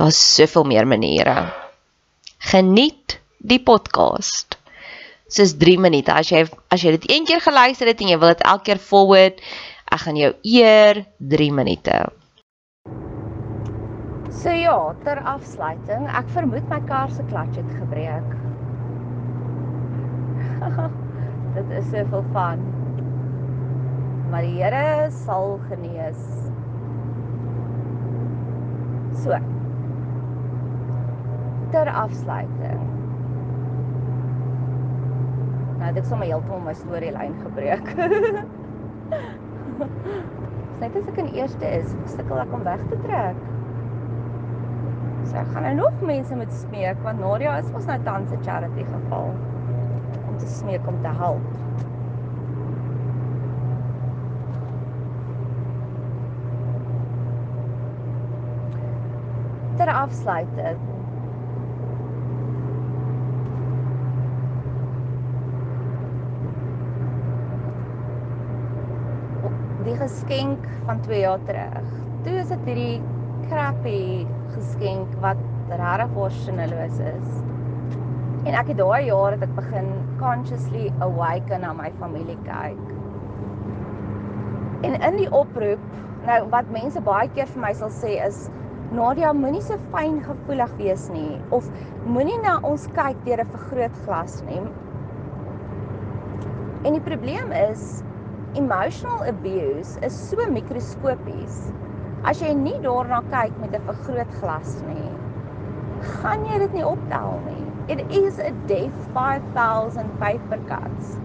[0.00, 1.52] Daar's soveel meer maniere.
[2.38, 4.56] Geniet die podcast.
[5.28, 6.08] Dis 3 minute.
[6.08, 8.80] As jy as jy dit een keer geluister het en jy wil dit elke keer
[8.80, 9.44] forward,
[9.92, 11.02] ek gaan jou eer
[11.34, 11.98] 3 minute.
[14.40, 18.34] So ja, ter afsluiting, ek vermoed my kar se klats het gebreek.
[21.60, 22.64] dit is soveel van.
[24.32, 26.28] Maar die Here sal genees.
[29.20, 29.36] So
[31.70, 32.80] ter afsluiting.
[35.78, 37.94] Nou dit sommer heeltemal my storielyn gebreek.
[40.80, 43.38] Net as ek in eerste is, sukkel ek om weg te trek.
[45.30, 48.44] So ek gaan nou nog mense met smeek want Nadia is mos nou tans 'n
[48.44, 49.28] charity geval
[50.28, 51.46] om te smeek om te help.
[59.80, 60.90] Ter afsluiting
[69.89, 71.88] die geskenk van 2 jaar terug.
[72.24, 73.00] Toe is dit hierdie
[73.48, 75.40] crappy geskenk wat
[75.70, 77.32] regtig waarskynlik is.
[78.48, 79.90] En ek het daai jaar het ek begin
[80.20, 82.80] consciously awaken na my familie kyk.
[84.88, 85.82] En in die oproep,
[86.24, 88.46] nou wat mense baie keer vir my sal sê is
[88.96, 91.68] Nadia moenie so fyn gevoelig wees nie of
[92.08, 94.62] moenie na ons kyk deur 'n vergrootglas nie.
[96.84, 98.02] En die probleem is
[98.56, 101.70] emotional abuse is so mikroskopies.
[102.24, 105.10] As jy nie daarna kyk met 'n vergrootglas nie,
[106.20, 107.66] gaan jy dit nie optel nie.
[107.88, 111.16] It is a death 5000 paper cuts.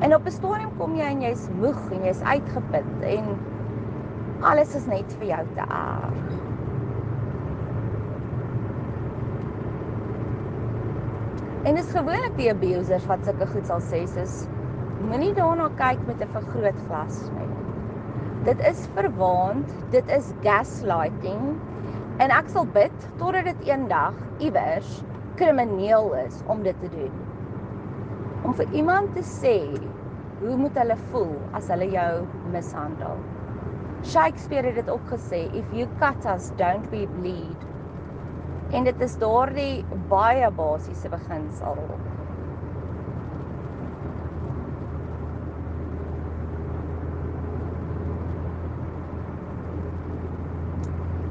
[0.00, 3.38] En op 'n stadium kom jy en jy's moeg en jy's uitgeput en
[4.42, 6.32] alles is net vir jou te erg.
[11.64, 14.48] En dit is gewoonlik die abusers wat sulke goed sal sê soos
[15.10, 17.52] moenie daarna kyk met 'n vergrootglas nie.
[18.44, 21.54] Dit is verwaand, dit is gaslighting
[22.22, 25.00] En ek sal bid totdat dit eendag iewers
[25.38, 27.14] krimineel is om dit te doen.
[28.46, 29.56] Om vir iemand te sê
[30.38, 32.12] hoe moet hulle voel as hulle jou
[32.54, 33.18] mishandel?
[34.06, 37.66] Shakespeare het dit ook gesê, if you cut us, don't we bleed.
[38.70, 41.80] En dit is daardie baie basiese beginsel.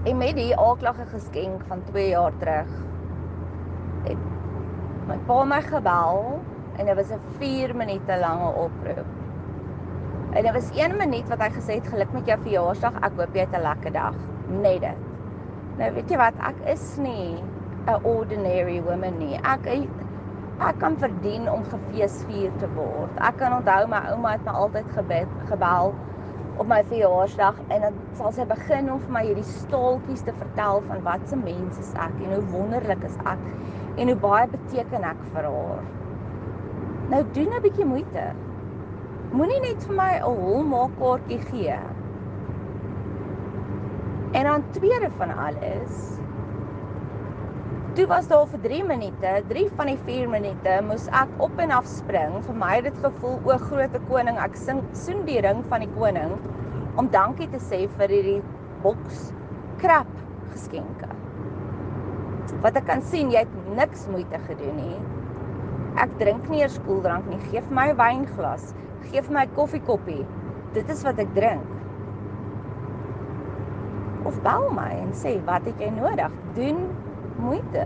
[0.04, 2.72] En met die aaklage geskenk van 2 jaar terug
[4.04, 4.24] het
[5.08, 6.42] my pa my gebel
[6.76, 9.08] en dit was 'n 4 minute lange oproep.
[10.32, 12.94] En dit was 1 minuut wat hy gesê het geluk met jou verjaarsdag.
[13.00, 14.16] Ek hoop jy het 'n lekker dag.
[14.48, 15.00] Net dit.
[15.78, 17.44] Nou weet jy wat, ek is nie
[17.88, 19.40] 'n ordinary woman nie.
[19.44, 19.68] Ek
[20.60, 23.12] ek kan verdien om gefeesvier te word.
[23.18, 25.94] Ek kan onthou my ouma het my altyd gebed, gebel
[26.58, 30.82] op my verjaarsdag en dan sal sy begin om vir my hierdie staaltjies te vertel
[30.88, 33.44] van wat 'n mens is ek en hoe wonderlik is ek
[33.98, 35.84] en hoe baie beteken ek vir haar.
[37.10, 38.26] Nou doen 'n bietjie moeite.
[39.32, 41.78] Moenie net vir my 'n holmaakkaartjie gee.
[44.32, 46.23] En dan tweede van alles.
[47.94, 51.72] Toe was daar vir 3 minute, 3 van die 4 minute moes ek op en
[51.76, 52.40] af spring.
[52.48, 55.92] Vir my het dit gevoel o, groot koning, ek sing soen die ring van die
[55.94, 56.34] koning
[56.98, 58.40] om dankie te sê vir hierdie
[58.82, 59.28] boks
[59.84, 60.10] krap
[60.56, 61.12] geskenke.
[62.66, 64.98] Wat ek kan sien, jy het niks moeite gedoen nie.
[66.02, 67.38] Ek drink nie eers koeldrank nie.
[67.52, 68.74] Geef my 'n wynglas
[69.12, 70.26] gee vir my koffiekoppie.
[70.74, 71.70] Dit is wat ek drink.
[74.26, 76.32] Of bel my en sê wat het jy nodig?
[76.58, 76.88] Doen
[77.44, 77.86] moeite.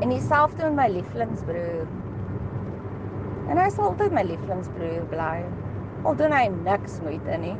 [0.00, 1.86] En dieselfde met my lieflingsbroer.
[3.48, 5.38] En hy sal altyd my lieflingsbroer bly.
[6.06, 7.56] Al doen hy niks moeite nie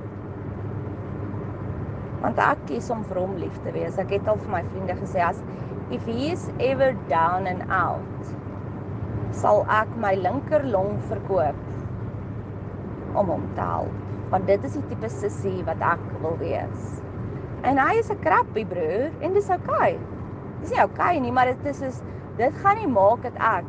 [2.27, 3.99] want ek kies om vir hom lief te wees.
[4.03, 5.39] Ek het al vir my vriende gesê as
[5.95, 8.33] if he is ever down and out,
[9.37, 11.66] sal ek my linker long verkoop
[13.17, 17.01] om hom te help, want dit is die tipe sussie wat ek wil wees.
[17.65, 19.97] En hy is 'n krappie broer en dis oukei.
[19.97, 19.99] Okay.
[20.61, 22.03] Dis nie oukei okay nie, maar dit is soos
[22.37, 23.69] dit gaan nie maak dat ek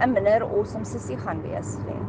[0.00, 2.02] 'n minder awesome sussie gaan wees nie.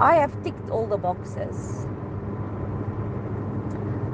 [0.00, 1.86] I have ticked all the boxes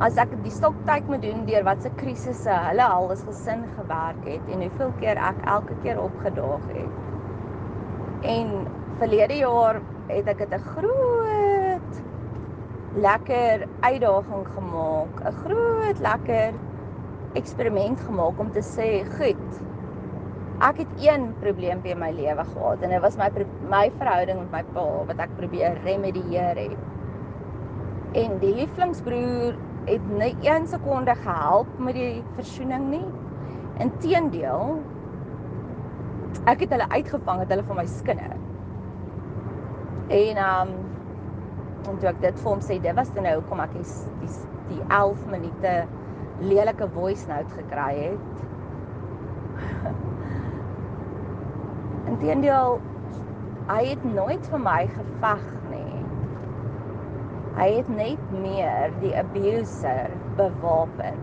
[0.05, 4.19] as ek die stoktyd moet doen deur wat se krisisse hulle al as gesin gewerk
[4.29, 8.27] het en hoeveel keer ek elke keer opgedaag het.
[8.29, 8.51] En
[9.01, 12.03] verlede jaar het ek dit 'n groot
[12.97, 16.53] lekker uitdaging gemaak, 'n groot lekker
[17.35, 19.63] eksperiment gemaak om te sê, "Goed.
[20.61, 23.31] Ek het een probleempie in my lewe gehad en dit was my
[23.69, 26.79] my verhouding met my pa wat ek probeer remedieer het."
[28.13, 29.55] En die lieflingsbroer
[29.85, 33.05] het nie 1 sekonde gehelp met die versoening nie.
[33.79, 34.81] Inteendeel
[36.45, 38.37] ek het hulle uitgevang het hulle van my skinder.
[40.09, 40.69] En um
[41.87, 43.87] en toe ek dit vir hom sê, dit was dan nou kom ek die
[44.23, 44.33] die,
[44.73, 45.73] die 11 minute
[46.43, 48.25] lelike voice note gekry het.
[52.11, 52.71] Inteendeel
[53.71, 55.45] hy het nooit vir my geveg
[57.57, 61.23] Hy het net meer die abuser bewapen.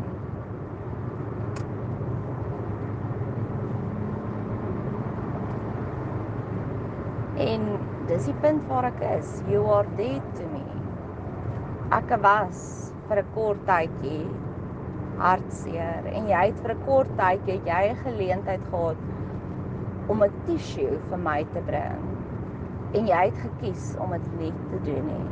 [7.38, 7.68] En
[8.14, 9.30] dis die punt waar ek is.
[9.50, 10.62] You are dead to me.
[11.98, 12.60] Ek was
[13.08, 14.28] vir 'n kort tydjie
[15.22, 19.02] hartseer en jy het vir 'n kort tydjie jy 'n geleentheid gehad
[20.10, 22.04] om 'n tissue vir my te bring.
[22.94, 25.30] En jy het gekies om dit nie te doen nie.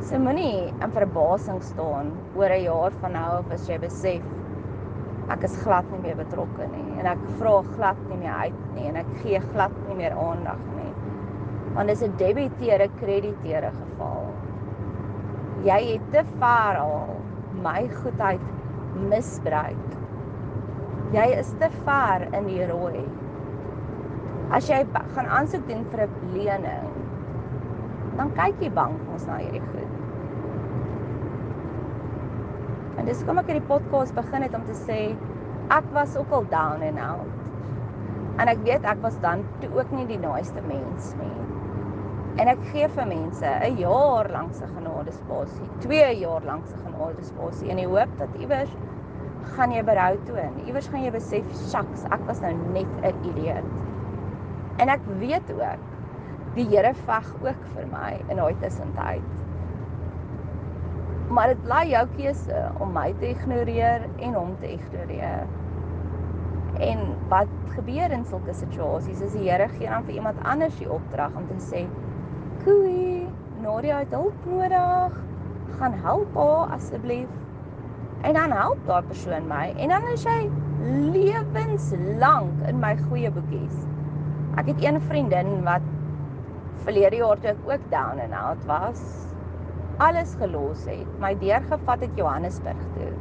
[0.00, 4.22] So moenie in verbasing staan oor 'n jaar van nou af as jy besef
[5.30, 8.88] ek is glad nie meer betrokke nie en ek vra glad nie meer uit nie
[8.90, 10.92] en ek gee glad nie meer aandag nie.
[11.76, 14.26] Want dis 'n debiteure krediteure geval.
[15.64, 17.16] Jy het te ver al
[17.62, 18.40] my goedheid
[19.10, 19.86] misbruik.
[21.12, 23.04] Jy is te ver in die rooi.
[24.50, 24.84] As jy
[25.14, 26.90] gaan aansoek doen vir 'n lening,
[28.16, 29.89] dan kyk jy bank ons na hierdie goed.
[33.00, 34.98] En dis kom ek hierdie podcast begin het om te sê
[35.72, 37.30] ek was ook al down and out.
[38.42, 41.46] En ek weet ek was dan toe ook nie die naaste mens nie.
[42.42, 47.72] En ek gee vir mense 'n jaar lank se genadespasie, 2 jaar lank se genadespasie
[47.72, 48.76] in die hoop dat iewers
[49.56, 50.60] gaan jy berou toon.
[50.66, 53.64] Iewers gaan jy besef, "Shucks, ek was nou net 'n idioot."
[54.76, 55.88] En ek weet ook
[56.54, 59.24] die Here veg ook vir my in daai tussentyd.
[61.30, 65.44] Maar dit bly jou keuse om my te ignoreer en hom te ignoreer.
[66.82, 70.90] En wat gebeur in sulke situasies is die Here gee dan vir iemand anders die
[70.90, 71.84] opdrag om te sê:
[72.64, 73.28] "Koei,
[73.62, 75.20] Nadia het hulp nodig.
[75.78, 77.30] Gaan help haar asseblief."
[78.22, 80.50] En dan help daai persoon my en dan is hy
[81.14, 83.78] lewenslank in my goeie boekies.
[84.60, 85.84] Ek het een vriendin wat
[86.84, 89.00] verlede jaar toe ek ook down and out was,
[90.00, 93.12] alles gelos het, my deurgevat het Johannesburg toe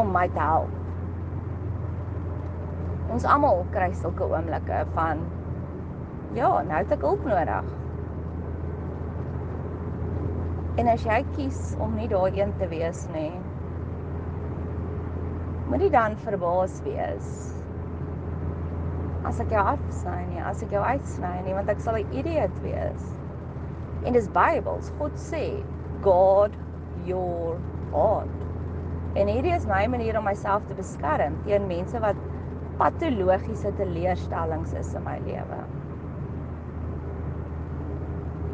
[0.00, 0.72] om my te help.
[3.12, 5.20] Ons almal kry sulke oomblikke van
[6.34, 7.70] ja, nou het ek hulp nodig.
[10.80, 13.32] En as jy kies om nie daai een te wees nie,
[15.68, 17.28] moet jy dan verbaas wees.
[19.28, 22.56] As ek jou afsny nie, as ek jou uitsny nie, want ek sal 'n idioot
[22.64, 23.21] wees.
[24.04, 24.90] En dis Bybels.
[24.98, 25.44] God sê,
[26.02, 26.56] God
[27.06, 27.58] your
[27.92, 28.30] God.
[29.18, 32.18] En hierdie is my manier om myself te beskerm teen mense wat
[32.80, 35.60] patologiese teleurstellings is in my lewe.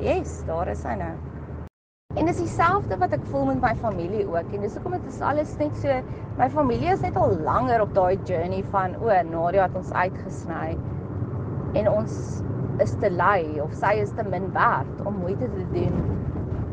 [0.02, 1.14] Yes, daar is hy nou.
[2.19, 4.52] En dis dieselfde wat ek voel met my familie ook.
[4.55, 6.00] En dis hoekom dit is alles net so
[6.38, 10.75] my familie is net al langer op daai journey van o, Nadia het ons uitgesny.
[11.78, 12.19] En ons
[12.82, 15.97] is te lui of sy is te min werd om moeite te doen.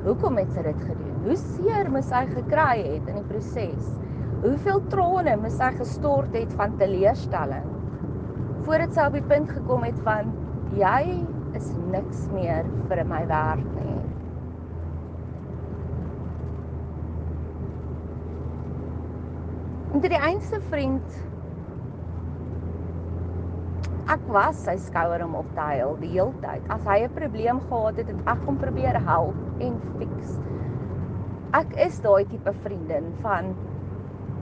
[0.06, 1.14] Hoekom het sy dit gedoen?
[1.26, 3.88] Hoe seer moes sy gekry het in die proses?
[4.44, 7.72] Hoeveel trane moes sy gestort het van teleurstelling
[8.66, 10.32] voordat sy op die punt gekom het van
[10.78, 11.02] jy
[11.58, 14.00] is niks meer vir my werd nie.
[19.94, 21.20] En toe die einste vriend
[24.12, 26.66] ek was sy skouer om op te huil die heeltyd.
[26.74, 30.36] As hy 'n probleem gehad het, het ek hom probeer help en fix.
[31.54, 33.56] Ek is daai tipe vriendin van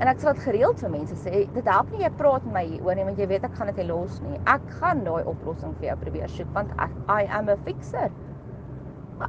[0.02, 2.64] en ek sal dit gereeld vir mense sê, dit help nie jy praat met my
[2.66, 4.40] hieroor nie want jy weet ek gaan dit nie los nie.
[4.46, 8.12] Ek gaan daai oplossing vir jou probeer soek want ek, I am a fixer.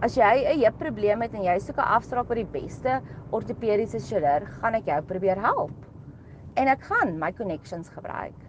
[0.02, 3.00] As jy 'n heup probleem het en jy soek 'n afspraak by die beste
[3.30, 5.70] ortopediese chirurg, gaan ek jou probeer help
[6.56, 8.43] en ek gaan my connections gebruik.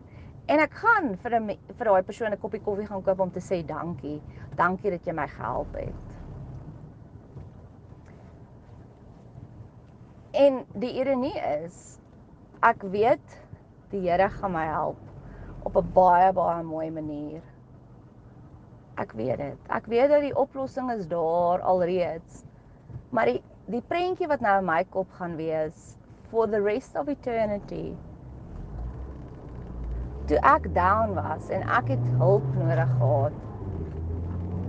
[0.45, 1.47] En ek gaan vir 'n
[1.77, 4.21] vir daai persoon 'n koppie koffie gaan koop om te sê dankie.
[4.55, 6.05] Dankie dat jy my gehelp het.
[10.33, 11.99] En die ironie is
[12.61, 13.41] ek weet
[13.89, 15.01] die Here gaan my help
[15.63, 17.41] op 'n baie baie mooi manier.
[18.97, 19.57] Ek weet dit.
[19.69, 22.43] Ek weet dat die oplossing is daar alreeds.
[23.09, 25.95] Maar die die prentjie wat nou in my kop gaan wees
[26.29, 27.95] for the rest of eternity.
[30.25, 33.35] Toe ek down was en ek het hulp nodig gehad,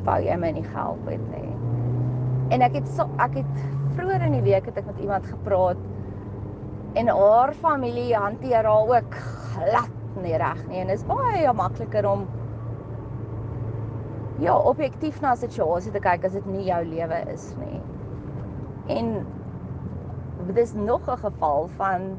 [0.04, 1.52] wou jy my nie help het nie.
[2.54, 3.54] En ek het so ek het
[3.96, 5.80] vroeër in die week het ek met iemand gepraat
[7.00, 9.16] en haar familie hanteer haar ook
[9.54, 12.26] glad nie reg nie en is baie makliker om
[14.40, 17.80] ja, objektief na 'n situasie te kyk as dit nie jou lewe is nie.
[18.92, 19.26] En
[20.46, 22.18] dit is nog 'n geval van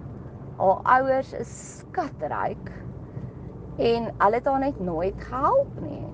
[0.58, 2.72] haar ouers is skatryk
[3.78, 6.06] en hulle het haar net nooit gehelp nie.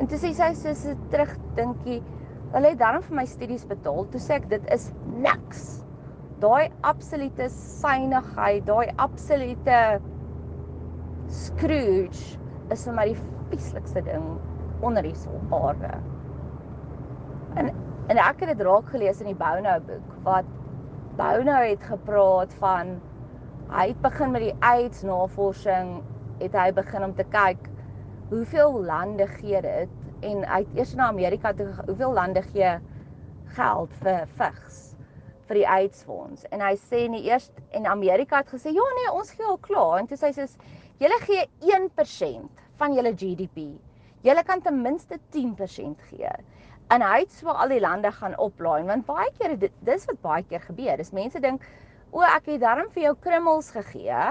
[0.00, 2.00] En toe sê sy sussie terug dinkie,
[2.54, 4.06] hulle het darm vir my studies betaal.
[4.12, 4.88] Toe sê ek dit is
[5.20, 5.66] niks.
[6.40, 9.82] Daai absolute synigheid, daai absolute
[11.30, 12.38] Scrooge
[12.74, 13.18] is vir my die
[13.52, 14.24] vieslikste ding
[14.86, 15.14] onder die
[15.52, 15.92] aarde.
[17.60, 17.70] En
[18.10, 20.48] en ek het dit raak gelees in die Bounou boek wat
[21.18, 22.96] Bounou het gepraat van
[23.70, 26.00] hy het begin met die AIDS navorsing,
[26.40, 27.68] het hy begin om te kyk
[28.30, 32.76] hoeveel lande gee dit en hy het eers na Amerika toe hoeveel lande gee
[33.56, 34.80] geld vir vigs
[35.48, 38.86] vir die AIDS fonds en hy sê in die eerste en Amerika het gesê ja
[39.00, 40.46] nee ons gee al klaar en toe sê hy sê
[41.00, 43.70] julle gee 1% van julle GDP.
[44.24, 46.32] Julle kan ten minste 10% gee
[46.90, 50.22] en hy het so al die lande gaan oplaai want baie keer dit dis wat
[50.22, 50.96] baie keer gebeur.
[50.98, 51.64] Dis mense dink
[52.10, 54.22] o, ek het darm vir jou krummels gegee.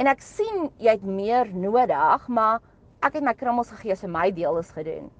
[0.00, 2.62] En ek sien jy het meer nodig, maar
[3.04, 5.10] ek het my krummels gegee so my deel is gedoen.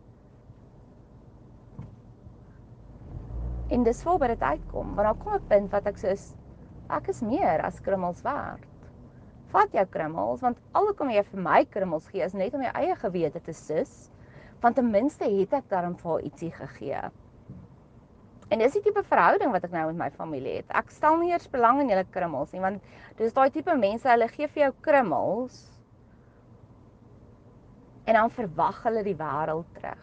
[3.72, 6.16] En dis voor by dit uitkom, want dan kom 'n punt wat ek sê
[6.90, 8.68] ek is meer as krummels werd.
[9.52, 12.94] Vat jou krummels want alhoekom jy vir my krummels gee is net om jou eie
[12.96, 14.10] gewete te sis
[14.60, 17.10] want ten minste het ek daarom vir haar ietsie gegee.
[18.52, 20.72] En dis die tipe verhouding wat ek nou met my familie het.
[20.76, 22.82] Ek stel nie eers belang in julle krummels nie, want
[23.16, 25.62] dis daai tipe mense, hulle gee vir jou krummels
[28.02, 30.02] en dan verwag hulle die wêreld terug.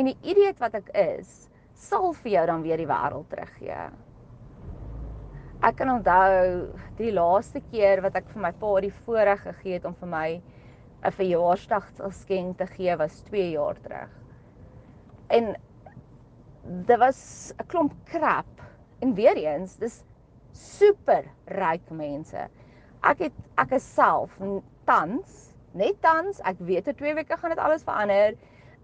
[0.00, 3.78] En die idioot wat ek is, sal vir jou dan weer die wêreld teruggee.
[5.64, 9.86] Ek kan onthou die laaste keer wat ek vir my pa die voorreg gegee het
[9.88, 10.28] om vir my
[11.06, 14.10] 'n verjaarsdag geskenk te gee was 2 jaar terug.
[15.28, 15.54] En
[16.66, 18.46] dit was 'n klomp krap.
[19.00, 20.02] En weer eens, dis
[20.52, 22.48] super ryk mense.
[23.02, 24.38] Ek het ek is self
[24.84, 25.46] tans
[25.76, 28.36] net tans, ek weet oor 2 weke gaan dit alles verander,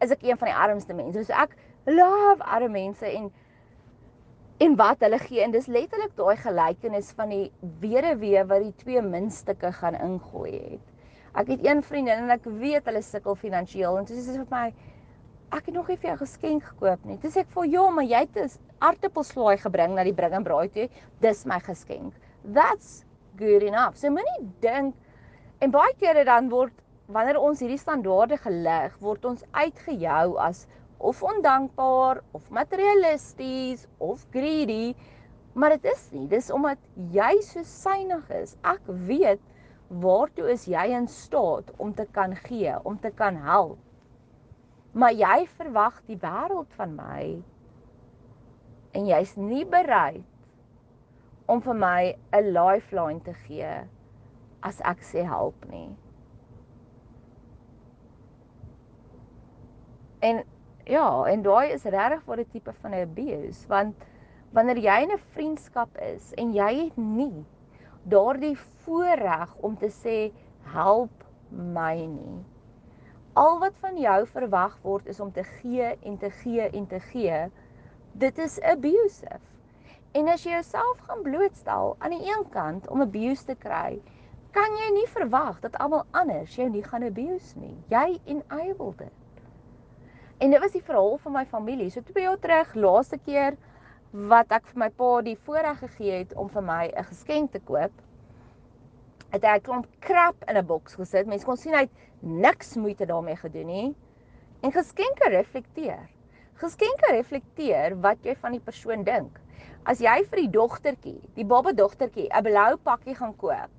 [0.04, 1.24] is ek een van die armste mense.
[1.28, 1.56] So ek
[1.88, 3.30] love arme mense en
[4.62, 7.46] en wat hulle gee en dis letterlik daai gelykenis van die
[7.82, 10.84] weduwee wat die twee muntstukke gaan ingooi het.
[11.34, 14.52] Ek het een vriendin en ek weet hulle sukkel finansiëel en toe sê sy vir
[14.52, 14.68] my
[15.52, 17.18] ek het nog nie vir jou geskenk gekoop nie.
[17.22, 20.68] Sê ek vir ja, maar jy het 'n aartappelslaai gebring na die bring en braai
[20.68, 20.88] toe.
[21.20, 22.12] Dis my geskenk.
[22.44, 23.04] That's
[23.36, 23.96] good enough.
[23.96, 24.94] So moenie dink
[25.62, 26.72] En baie kere dan word
[27.14, 30.64] wanneer ons hierdie standaarde gelig, word ons uitgejou as
[31.10, 34.96] of ondankbaar of materialisties of greedy.
[35.54, 36.82] Maar dit is nie, dis omdat
[37.14, 38.56] jy so synig is.
[38.66, 39.38] Ek weet
[40.02, 43.78] waartoe is jy in staat om te kan gee, om te kan help.
[44.92, 47.22] Maar jy verwag die wêreld van my
[48.92, 50.26] en jy's nie bereid
[51.48, 52.00] om vir my
[52.36, 53.72] 'n lifeline te gee
[54.62, 55.96] as ek sê help nie.
[60.20, 60.44] En
[60.86, 63.96] ja, en daai is regtig vir 'n tipe van 'n abuse want
[64.52, 67.44] wanneer jy in 'n vriendskap is en jy het nie
[68.04, 70.32] daardie voorreg om te sê
[70.74, 72.51] help my nie.
[73.32, 76.98] Al wat van jou verwag word is om te gee en te gee en te
[77.00, 77.38] gee.
[78.12, 79.40] Dit is abusive.
[80.12, 84.02] En as jy jouself gaan blootstel aan die een kant om abuse te kry
[84.52, 87.72] kan jy nie verwag dat almal anders jou nie gaan abuse nie.
[87.88, 89.40] Jy enable dit.
[90.44, 91.88] En dit was die verhaal van my familie.
[91.90, 93.56] So 2 jaar terug, laaste keer
[94.12, 97.60] wat ek vir my pa die voorreg gegee het om vir my 'n geskenk te
[97.64, 97.92] koop,
[99.32, 101.26] het hy 'n klomp krap in 'n boks gesit.
[101.26, 103.94] Mense kon sien hy het niks moeite daarmee gedoen nie.
[104.60, 106.08] En geskenke reflekteer.
[106.54, 109.40] Geskenke reflekteer wat jy van die persoon dink.
[109.84, 113.70] As jy vir die dogtertjie, die baba dogtertjie, 'n blou pakkie gaan koop,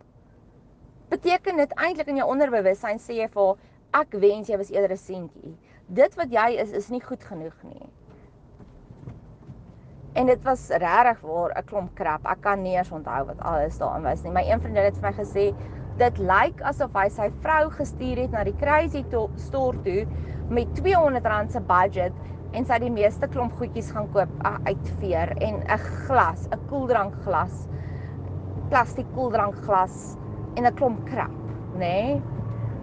[1.09, 3.55] beteken dit eintlik in jou onderbewussyn sê jy vir
[3.93, 5.57] ek wens jy was eerder 'n seentjie.
[5.87, 7.89] Dit wat jy is is nie goed genoeg nie.
[10.13, 12.25] En dit was regtig waar 'n klomp krap.
[12.25, 14.31] Ek kan nie eens onthou wat alles daarin was nie.
[14.31, 15.55] My een vriendin het vir my gesê
[15.97, 19.03] dit lyk asof hy sy vrou gestuur het na die crazy
[19.35, 20.05] store toe
[20.49, 22.13] met R200 se budget
[22.53, 24.29] en sy die meeste klomp goedjies gaan koop
[24.65, 27.67] uitveer en 'n glas, 'n koeldrankglas,
[28.69, 30.17] plastiek koeldrankglas
[30.55, 31.39] en 'n klomp krap,
[31.73, 31.77] nê?
[31.77, 32.21] Nee?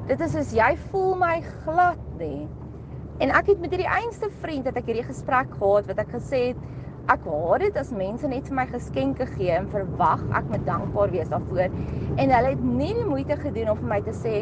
[0.07, 2.49] Dit is soos jy voel my glad nie.
[3.21, 6.41] En ek het met hierdie einste vriend het ek hierdie gesprek gehad wat ek gesê
[6.51, 6.57] het
[7.11, 11.11] ek haat dit as mense net vir my geskenke gee en verwag ek moet dankbaar
[11.11, 11.73] wees daarvoor
[12.23, 14.35] en hulle het nie die moeite gedoen om vir my te sê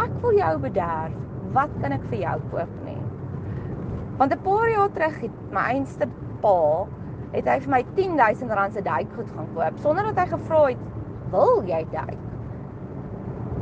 [0.00, 1.14] ek wil jou bederf.
[1.56, 2.98] Wat kan ek vir jou koop nie?
[4.18, 6.08] Want 'n paar jaar terug het my einste
[6.42, 6.58] pa
[7.32, 10.84] het hy vir my R10000 se duikgoed gaan koop sonder dat hy gevra het
[11.32, 12.20] wil jy duik?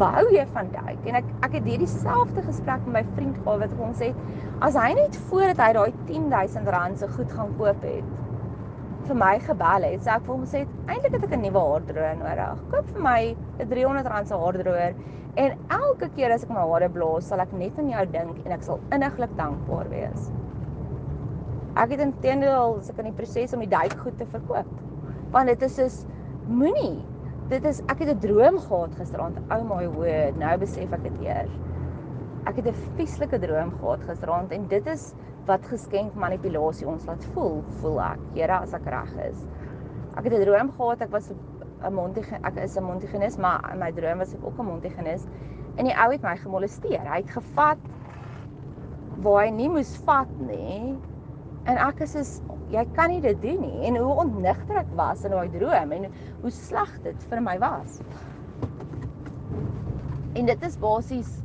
[0.00, 0.98] behou jy van duik?
[1.06, 4.14] En ek ek het hierdie selfde gesprek met my vriend gehad wat ons sê
[4.60, 8.04] as hy net voordat hy daai 10000 rand se goed gaan koop het
[9.11, 12.18] vir my gebel het, sê ek vir hom sê eintlik het ek 'n nuwe haardroër
[12.20, 12.61] nodig.
[12.73, 13.23] Koop vir my
[13.59, 14.94] 'n 300 rand se haardroër
[15.37, 18.53] en elke keer as ek my hare blaas, sal ek net aan jou dink en
[18.53, 20.31] ek sal inniglik dankbaar wees.
[21.77, 24.70] Ek het intendeel as ek in die proses om die duik goed te verkoop.
[25.33, 26.07] Want dit is soos
[26.46, 27.03] moenie
[27.51, 29.38] dit is ek het 'n droom gehad gisteraand.
[29.51, 31.51] Oh my word, nou besef ek dit eers.
[32.46, 35.14] Ek het 'n vieslike droom gehad gisteraand en dit is
[35.48, 38.24] wat geskenk manipulasie ons laat voel, voel ek.
[38.35, 39.44] Here, as ek reg is.
[40.16, 43.79] Ek het 'n droom gehad ek was 'n montige ek is 'n montigenis, maar in
[43.79, 45.26] my droom was ek ook 'n montigenis
[45.76, 47.07] en die ou het my gemolesteer.
[47.09, 47.79] Hy het gevat
[49.22, 50.96] waar hy nie moes vat nie.
[51.64, 55.24] En ek is is jy kan nie dit doen nie en hoe ontnigter ek was
[55.24, 56.07] in daai droom en
[56.42, 58.00] hoe sleg dit vir my was.
[60.35, 61.42] En dit is basies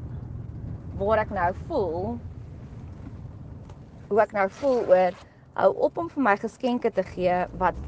[0.98, 2.20] waar ek nou voel
[4.10, 5.18] hoe ek nou voel oor
[5.56, 7.80] hou op om vir my geskenke te gee wat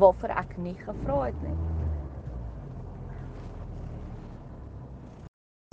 [0.00, 1.56] waarvoor ek nie gevra het nie.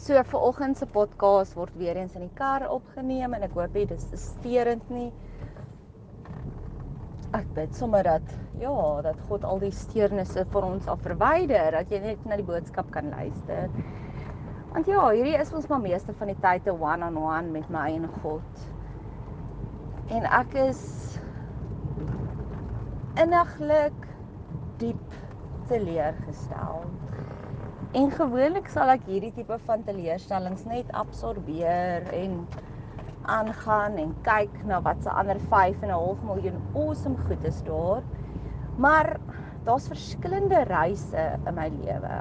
[0.02, 3.74] So vir oggend se podcast word weer eens in die kar opgeneem en ek hoop
[3.74, 5.12] dit is sterend nie
[7.38, 8.74] ek bid sommer dat ja,
[9.06, 12.92] dat God al die steurnisse vir ons af verwyder, dat jy net na die boodskap
[12.94, 13.72] kan luister.
[14.72, 17.70] Want ja, hierdie is ons maar meeste van die tyd 'n one-on-one -on -one met
[17.70, 18.68] my en God.
[20.12, 20.80] En ek is
[23.22, 24.08] inniglik
[24.82, 25.14] diep
[25.70, 26.82] teleurgestel.
[27.96, 32.36] En gewoonlik sal ek hierdie tipe van teleurstellings net absorbeer en
[33.32, 37.62] aangaan en kyk na wat se ander 5 en 'n half miljoen awesome goed is
[37.64, 38.04] daar.
[38.78, 39.16] Maar
[39.64, 42.18] daar's verskillende reise in my lewe.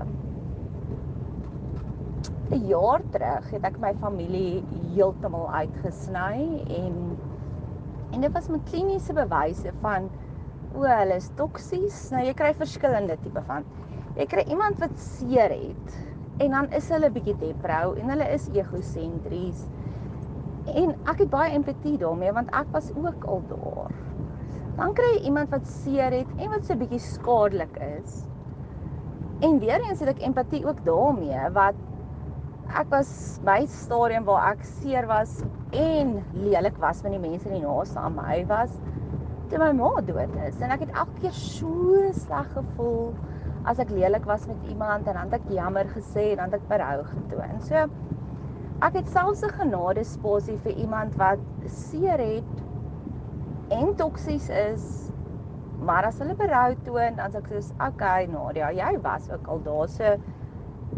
[2.51, 4.63] 'n Jaar terug het ek my familie
[4.95, 7.19] heeltemal uitgesny en
[8.11, 10.09] en dit was met kliniese bewyse van
[10.75, 12.09] o, hulle is toksies.
[12.15, 13.67] Nou jy kry verskillende tipe van.
[14.19, 15.99] Jy kry iemand wat seer het
[16.41, 19.67] en dan is hulle bietjie deprou en hulle is egosentries
[20.69, 23.95] En ek het baie empatie daarmee want ek was ook al daar.
[24.77, 28.21] Dan kry jy iemand wat seer het en wat so bietjie skadelik is.
[29.41, 31.79] En weer eens het ek empatie ook daarmee wat
[32.77, 37.59] ek was by stadium waar ek seer was en lelik was met die mense in
[37.59, 38.77] die naaste aan my was
[39.51, 43.13] toe my ma dood is en ek het elke keer so sleg gevoel
[43.65, 46.63] as ek lelik was met iemand en dan het ek jammer gesê en dan het
[46.63, 47.61] ek berou getoon.
[47.61, 47.89] So
[48.81, 52.63] Ek het selfs 'n genadespasie vir iemand wat seer het
[53.77, 55.11] en toksies is.
[55.85, 59.47] Maar as hulle berou toon, dan sê ek soos, "Oké, okay, Nadia, jy was ook
[59.47, 60.17] al daar, so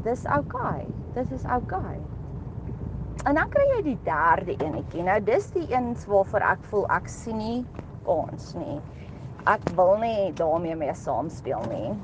[0.04, 0.86] dis okay.
[1.14, 1.98] Dis is okay."
[3.24, 5.02] En dan kry jy die derde enetjie.
[5.06, 7.60] Nou dis die eens waarvoor ek voel ek sien nie
[8.06, 8.80] kans nie.
[9.46, 11.94] Ek wil nie daarmee mee saamspeel nie.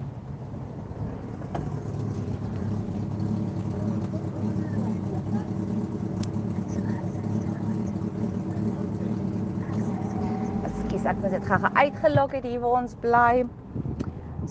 [11.09, 13.47] ek moet dit gaga uitgelok het hier waar ons bly.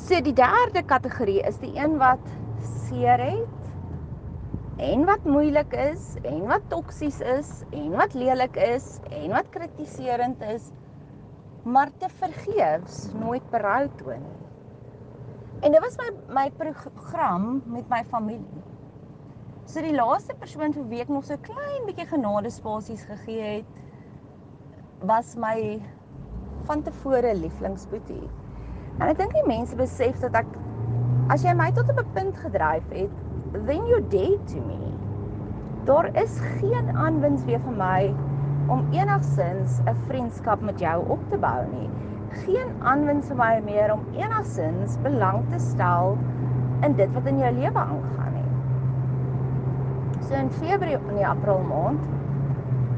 [0.07, 2.33] So die derde kategorie is die een wat
[2.87, 3.56] seer het
[4.77, 10.41] en wat moeilik is en wat toksies is en wat lelik is en wat kritiserend
[10.45, 10.69] is
[11.65, 14.21] maar te vergeefs nooit berou toon.
[15.65, 18.63] En dit was my my program met my familie.
[19.65, 25.33] So die laaste persoon vir wie ek nog so klein bietjie genadespasies gegee het was
[25.35, 25.81] my
[26.69, 28.29] van tevore lieflingsboetie.
[29.01, 30.53] En ek dink die mense besef dat ek
[31.33, 34.79] as jy my tot 'n punt gedryf het, then you dead to me.
[35.85, 38.13] Daar is geen aanwins weer vir my
[38.67, 41.89] om enigsins 'n vriendskap met jou op te bou nie.
[42.43, 46.17] Geen aanwins vir my meer om enigsins belang te stel
[46.81, 48.51] in dit wat in jou lewe aangaan nie.
[50.21, 51.99] So in Februarie, nee, April maand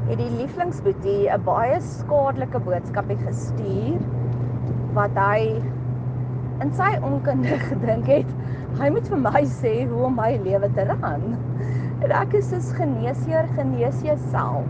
[0.08, 4.00] het die lieflingsboetie 'n baie skadelike boodskapie gestuur
[4.94, 5.62] wat hy
[6.60, 8.26] in sy onkunde gedink het
[8.80, 11.24] hy moet vir my sê hoe om my lewe te ran.
[12.00, 14.68] En ek is soos geneesheer, genees jouself.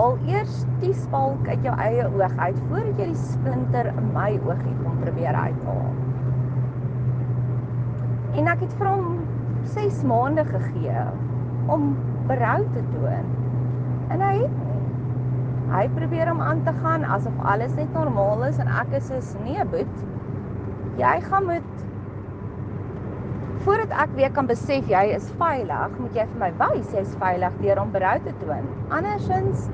[0.00, 4.32] Al eers die spalk uit jou eie oog uit voordat jy die splinter in my
[4.48, 5.92] oogie kom probeer uithaal.
[8.40, 9.20] En ek het vir hom
[9.76, 11.04] 6 maande gegee
[11.70, 11.92] om
[12.30, 13.30] berou te toon.
[14.10, 14.58] En hy het.
[15.70, 19.42] Hy probeer om aan te gaan asof alles net normaal is en ek is so
[19.46, 20.00] nee, boet.
[20.98, 21.84] Jy gaan moet
[23.64, 27.16] voordat ek weer kan besef jy is veilig, moet jy vir my wys jy is
[27.20, 28.68] veilig deur om berou te toon.
[28.96, 29.68] Andersins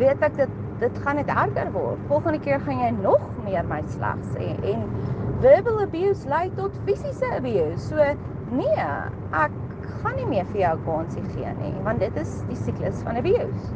[0.00, 2.00] weet ek dit dit gaan net erger word.
[2.08, 4.86] Volgende keer gaan jy nog meer my sleg sê en
[5.42, 7.82] verbal abuse lei tot fisiese abuse.
[7.90, 8.06] So
[8.56, 8.86] nee,
[9.36, 9.58] ek
[10.00, 13.74] gaan nie meer vir jou kansie gee nie, want dit is die siklus van abuse.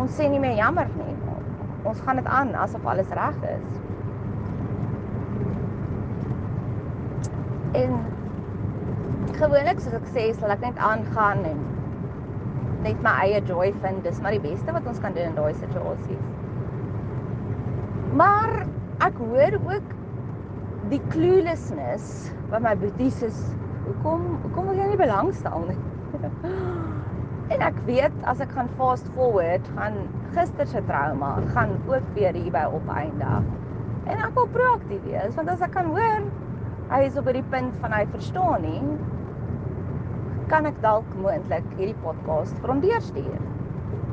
[0.00, 1.16] Ons sê nie meer jammer nie.
[1.88, 3.78] Ons gaan dit aan asof alles reg is.
[7.80, 7.94] En
[9.40, 11.60] gewoonlik soos ek sê, sal ek net aangaan en
[12.84, 14.02] net my eie joy vind.
[14.04, 16.26] Dis maar die beste wat ons kan doen in daai situasies.
[18.20, 18.64] Maar
[19.06, 19.94] ek hoor ook
[20.90, 23.38] die cluelessness wat my boeties is
[23.86, 25.78] hoekom hoekom wil jy nie belangstel nie?
[27.54, 29.96] en ek weet as ek gaan fast forward, gaan
[30.34, 33.48] gister se trauma gaan ook weer hierby opeindig.
[34.10, 36.28] En ek wil proaktief wees want as ek kan hoor
[36.90, 38.80] hy is op hierdie punt van hy verstaan nie,
[40.50, 43.38] kan ek dalk moontlik hierdie podcast vir hom deurstuur.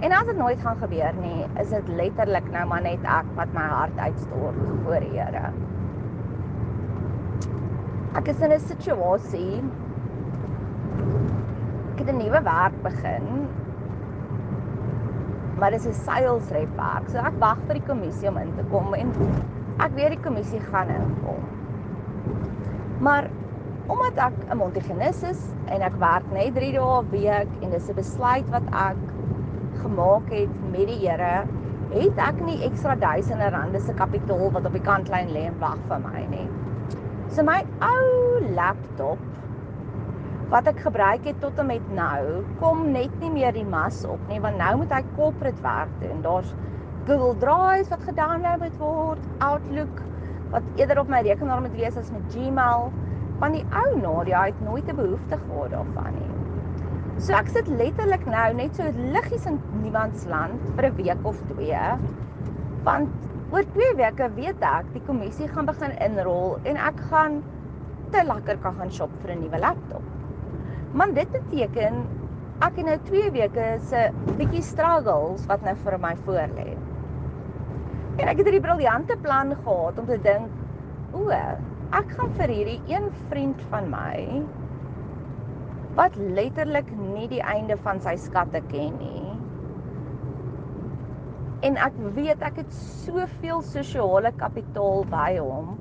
[0.06, 3.54] En as dit nooit gaan gebeur nie, is dit letterlik nou maar net ek wat
[3.58, 5.50] my hart uitstort voor die Here.
[8.18, 9.64] Ek is in 'n situasie
[11.94, 13.48] ek het 'n nuwe werk begin.
[15.60, 17.10] Maar dit is 'n sales rep werk.
[17.10, 19.12] So ek wag vir die kommissie om in te kom en
[19.78, 21.44] Ek weet die kommissie gaan inkom.
[23.06, 23.28] Maar
[23.88, 27.90] omdat ek 'n Montigenis is en ek werk net 3 dae 'n week en dis
[27.90, 29.00] 'n besluit wat ek
[29.82, 31.48] gemaak het met die Here,
[31.94, 35.80] het ek nie ekstra duisende rande se kapitaal wat op die kantlyn lê en wag
[35.88, 36.50] vir my nie.
[37.30, 39.18] So my ou laptop
[40.50, 44.20] wat ek gebruik het tot en met nou, kom net nie meer die mas op
[44.28, 46.22] nie want nou moet ek corporate werk doen.
[46.22, 46.54] Daar's
[47.08, 50.02] Google Drive wat gedownload word, Outlook
[50.52, 52.92] wat eerder op my rekenaar moet wees as met Gmail,
[53.42, 56.32] want die ou Nadia het nooit 'n behoefte gehad daarvan nie.
[57.18, 61.84] So ek sit letterlik nou net so liggies in niemandsland vir 'n week of twee.
[62.84, 63.10] Want
[63.52, 67.44] oor 2 weke weet ek die kommissie gaan begin inrol en ek gaan
[68.12, 70.04] te lekker kan gaan shop vir 'n nuwe laptop.
[70.94, 72.06] Maar dit beteken
[72.62, 76.78] ek het nou 2 weke se bietjie struggles wat nou vir my voorlê.
[78.18, 80.50] En ek het hierdie briljante plan gehad om te dink,
[81.14, 81.30] o,
[81.96, 84.44] ek gaan vir hierdie een vriend van my
[85.96, 89.24] wat letterlik nie die einde van sy skatte ken nie.
[91.66, 95.72] En ek weet ek het soveel sosiale kapitaal by hom.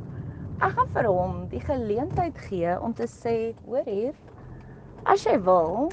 [0.65, 4.15] Ek gaan vir hom die geleentheid gee om te sê, hoor hier,
[5.05, 5.91] as jy wil,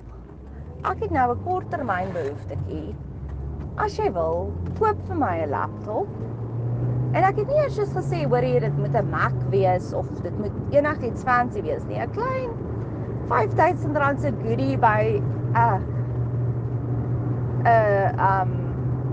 [0.87, 2.95] ek het nou 'n korttermyn behoeftetjie.
[3.75, 6.07] As jy wil, koop vir my 'n laptop.
[7.13, 10.37] En ek het nie eers gesê hoor hier dit moet 'n Mac wees of dit
[10.39, 11.99] moet enigiets fancy wees nie.
[12.01, 12.49] 'n Klein
[13.29, 15.79] R5000 se goodie by 'n uh,
[17.63, 18.51] 'n uh, um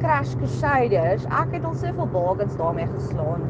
[0.01, 1.25] Crash Crusaders.
[1.25, 3.43] Ek het al soveel bargains daarmee geslaan.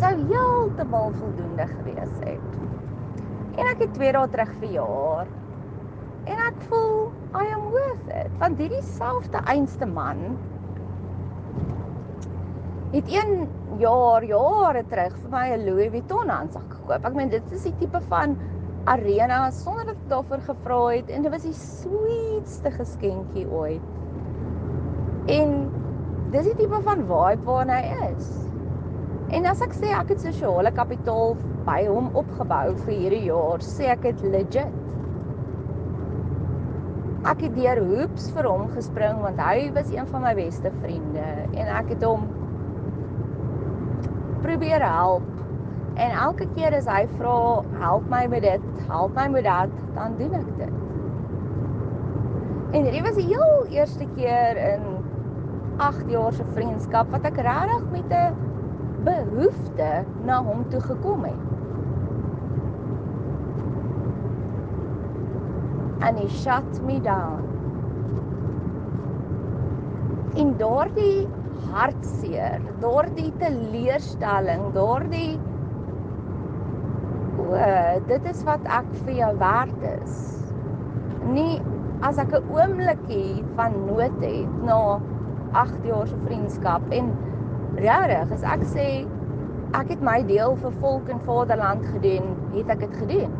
[0.00, 2.50] Sou heeltemal voldoende gewees het.
[3.56, 5.26] En ek het 2 dae terug verjaar.
[6.24, 10.38] En ek voel I am worth it want hierdie selfde einste man
[12.90, 13.48] het een
[13.78, 17.04] jaar jare terug vir my 'n Louis Vuitton handsak gekoop.
[17.04, 18.36] Ek meen dit is die tipe van
[18.84, 23.82] arena sonder dat ek daarvoor gevra het en dit was die sweetste geskenkie ooit.
[25.26, 25.70] En
[26.30, 28.30] dis die tipe van vibe waarna hy is.
[29.30, 33.92] En as ek sê ek het sosiale kapitaal by hom opgebou vir hierdie jaar, sê
[33.92, 34.78] ek dit legit.
[37.24, 41.26] Ek het deur hoops vir hom gespring want hy was een van my beste vriende
[41.52, 42.26] en ek het hom
[44.40, 45.22] probeer help.
[45.94, 50.16] En elke keer as hy vra, "Help my met dit, help my met dat," dan
[50.18, 50.72] doen ek dit.
[52.70, 54.80] En hierdie was die heel eerste keer in
[55.76, 58.34] 8 jaar se vriendskap wat ek regtig met 'n
[59.04, 61.46] behoefte na hom toe gekom het.
[66.00, 67.42] And he shut me down.
[70.36, 71.28] En daardie
[71.70, 75.38] hartseer, daardie teleurstelling, daardie
[77.40, 77.54] o,
[78.08, 80.18] dit is wat ek vir jou werd is.
[81.34, 81.60] Nie
[82.06, 85.00] as ek 'n oomblikie van nood het na
[85.52, 87.12] 8 jaar se vriendskap en
[87.76, 88.88] regtig as ek sê
[89.74, 93.39] ek het my deel vir volk en vaderland gedoen, het ek dit gedoen.